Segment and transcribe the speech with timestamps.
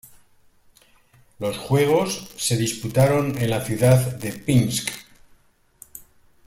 [1.37, 4.89] Los juegos se disputaron en la ciudad de Pinsk.